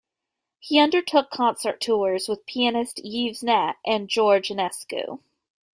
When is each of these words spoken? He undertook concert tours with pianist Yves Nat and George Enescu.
He 0.59 0.79
undertook 0.79 1.29
concert 1.29 1.79
tours 1.79 2.27
with 2.27 2.47
pianist 2.47 2.99
Yves 3.05 3.43
Nat 3.43 3.73
and 3.85 4.09
George 4.09 4.47
Enescu. 4.49 5.19